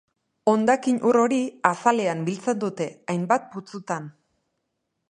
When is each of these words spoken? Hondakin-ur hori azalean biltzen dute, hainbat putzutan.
Hondakin-ur 0.51 1.19
hori 1.25 1.37
azalean 1.71 2.25
biltzen 2.31 2.65
dute, 2.65 2.89
hainbat 3.15 3.47
putzutan. 3.55 4.11